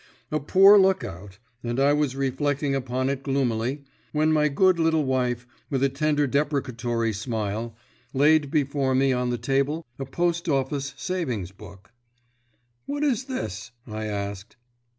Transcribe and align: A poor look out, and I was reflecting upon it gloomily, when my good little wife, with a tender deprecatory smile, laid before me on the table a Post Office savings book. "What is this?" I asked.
A 0.31 0.39
poor 0.39 0.79
look 0.79 1.03
out, 1.03 1.37
and 1.63 1.79
I 1.79 1.93
was 1.93 2.15
reflecting 2.15 2.73
upon 2.73 3.07
it 3.07 3.21
gloomily, 3.21 3.83
when 4.13 4.33
my 4.33 4.47
good 4.47 4.79
little 4.79 5.05
wife, 5.05 5.45
with 5.69 5.83
a 5.83 5.89
tender 5.89 6.25
deprecatory 6.25 7.13
smile, 7.13 7.75
laid 8.11 8.49
before 8.49 8.95
me 8.95 9.13
on 9.13 9.29
the 9.29 9.37
table 9.37 9.85
a 9.99 10.05
Post 10.07 10.49
Office 10.49 10.95
savings 10.97 11.51
book. 11.51 11.91
"What 12.87 13.03
is 13.03 13.25
this?" 13.25 13.69
I 13.85 14.05
asked. 14.05 14.55